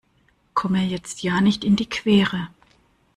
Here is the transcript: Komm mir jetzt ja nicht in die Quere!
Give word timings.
Komm 0.55 0.71
mir 0.71 0.83
jetzt 0.87 1.21
ja 1.21 1.41
nicht 1.41 1.63
in 1.63 1.75
die 1.75 1.87
Quere! 1.87 2.47